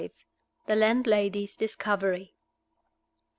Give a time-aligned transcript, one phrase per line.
[0.65, 2.33] THE LANDLADY'S DISCOVERY.